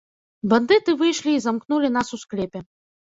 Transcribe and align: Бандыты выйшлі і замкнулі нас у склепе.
Бандыты 0.53 0.95
выйшлі 1.01 1.31
і 1.39 1.41
замкнулі 1.45 1.91
нас 1.99 2.07
у 2.17 2.19
склепе. 2.23 2.59